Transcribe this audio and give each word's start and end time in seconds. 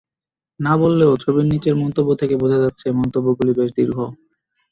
না 0.59 0.73
বললেও 0.81 1.19
ছবির 1.23 1.45
নিচের 1.51 1.75
মন্তব্য 1.81 2.09
থেকে 2.21 2.35
বোঝা 2.41 2.59
যাচ্ছে 2.63 2.87
মন্তব্যগুলি 2.99 3.51
বেশ 3.57 3.69
দীর্ঘ। 3.77 3.97